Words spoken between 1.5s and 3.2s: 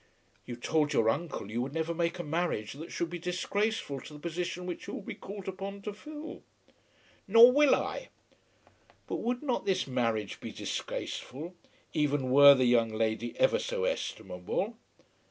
you would never make a marriage that should be